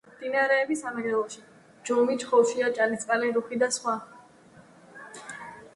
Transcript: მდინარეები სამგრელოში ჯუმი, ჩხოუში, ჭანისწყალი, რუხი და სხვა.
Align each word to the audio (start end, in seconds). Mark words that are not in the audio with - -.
მდინარეები 0.11 0.77
სამგრელოში 0.79 1.43
ჯუმი, 1.89 2.15
ჩხოუში, 2.23 2.67
ჭანისწყალი, 2.79 3.31
რუხი 3.37 3.61
და 3.65 3.73
სხვა. 3.79 3.95